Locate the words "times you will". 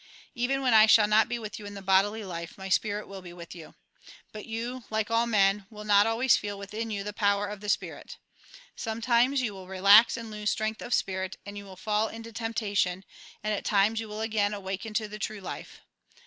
13.63-14.21